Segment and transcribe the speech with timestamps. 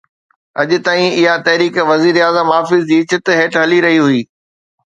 [0.61, 4.21] اڄ تائين اها تحريڪ وزيراعظم آفيس جي ڇت هيٺ هلي رهي هئي.